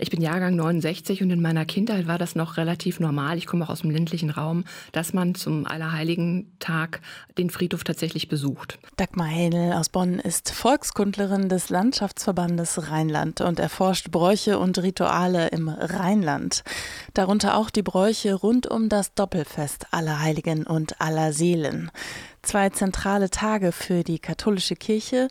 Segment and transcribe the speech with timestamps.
[0.00, 3.38] Ich bin Jahrgang 69 und in meiner Kindheit war das noch relativ normal.
[3.38, 7.00] Ich komme auch aus dem ländlichen Raum, dass man zum Allerheiligen Tag
[7.38, 8.80] den Friedhof tatsächlich besucht.
[8.96, 15.68] Dagmar Hähnel aus Bonn ist Volkskundlerin des Landschaftsverbandes Rheinland und erforscht Bräuche und Rituale im
[15.68, 16.64] Rheinland.
[17.12, 21.92] Darunter auch die Bräuche rund um das Doppelfest Allerheiligen und Allerseelen
[22.44, 25.28] zwei zentrale Tage für die katholische Kirche,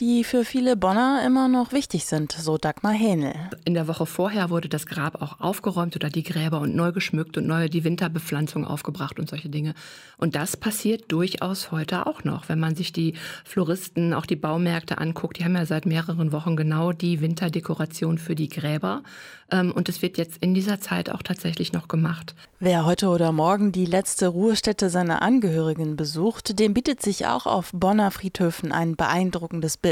[0.00, 3.34] die für viele Bonner immer noch wichtig sind, so Dagmar Hähnel.
[3.64, 7.36] In der Woche vorher wurde das Grab auch aufgeräumt oder die Gräber und neu geschmückt
[7.36, 9.74] und neue die Winterbepflanzung aufgebracht und solche Dinge.
[10.16, 14.98] Und das passiert durchaus heute auch noch, wenn man sich die Floristen, auch die Baumärkte
[14.98, 15.40] anguckt.
[15.40, 19.02] Die haben ja seit mehreren Wochen genau die Winterdekoration für die Gräber.
[19.50, 22.36] Ähm, und es wird jetzt in dieser Zeit auch tatsächlich noch gemacht.
[22.60, 27.70] Wer heute oder morgen die letzte Ruhestätte seiner Angehörigen besucht, dem bietet sich auch auf
[27.72, 29.87] Bonner Friedhöfen ein beeindruckendes Bild.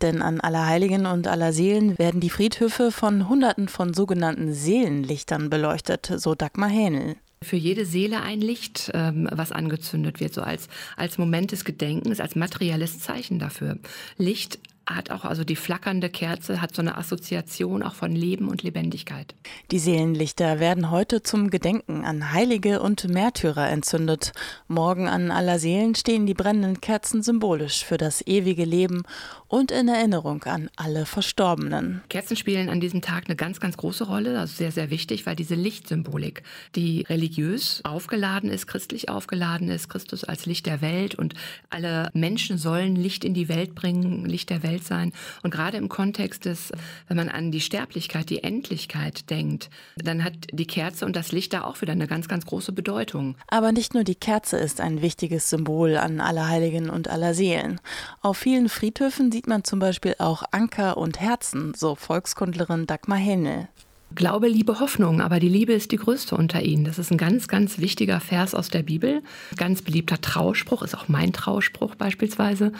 [0.00, 6.34] Denn an Allerheiligen und Allerseelen werden die Friedhöfe von Hunderten von sogenannten Seelenlichtern beleuchtet, so
[6.34, 11.52] Dagmar Hähnel für jede Seele ein Licht, ähm, was angezündet wird, so als, als Moment
[11.52, 13.78] des Gedenkens, als materielles Zeichen dafür.
[14.16, 14.58] Licht
[14.94, 19.34] hat auch, also die flackernde Kerze hat so eine Assoziation auch von Leben und Lebendigkeit.
[19.70, 24.32] Die Seelenlichter werden heute zum Gedenken an Heilige und Märtyrer entzündet.
[24.68, 29.02] Morgen an aller Seelen stehen die brennenden Kerzen symbolisch für das ewige Leben
[29.48, 32.02] und in Erinnerung an alle Verstorbenen.
[32.08, 35.36] Kerzen spielen an diesem Tag eine ganz, ganz große Rolle, also sehr, sehr wichtig, weil
[35.36, 36.42] diese Lichtsymbolik,
[36.74, 41.34] die religiös aufgeladen ist, christlich aufgeladen ist, Christus als Licht der Welt und
[41.68, 45.12] alle Menschen sollen Licht in die Welt bringen, Licht der Welt Welt sein.
[45.42, 46.72] Und gerade im Kontext des,
[47.08, 51.52] wenn man an die Sterblichkeit, die Endlichkeit denkt, dann hat die Kerze und das Licht
[51.52, 53.36] da auch wieder eine ganz, ganz große Bedeutung.
[53.48, 57.80] Aber nicht nur die Kerze ist ein wichtiges Symbol an Allerheiligen und Allerseelen.
[58.20, 63.68] Auf vielen Friedhöfen sieht man zum Beispiel auch Anker und Herzen, so Volkskundlerin Dagmar Hennel.
[64.14, 66.84] Glaube, Liebe, Hoffnung, aber die Liebe ist die größte unter ihnen.
[66.84, 69.22] Das ist ein ganz, ganz wichtiger Vers aus der Bibel.
[69.56, 72.72] Ganz beliebter Trauspruch, ist auch mein Trauspruch beispielsweise.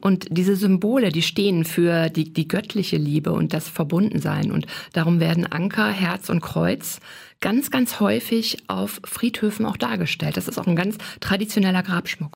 [0.00, 4.52] Und diese Symbole, die stehen für die, die göttliche Liebe und das Verbundensein.
[4.52, 7.00] Und darum werden Anker, Herz und Kreuz
[7.40, 10.36] ganz, ganz häufig auf Friedhöfen auch dargestellt.
[10.36, 12.26] Das ist auch ein ganz traditioneller Grabschmuck.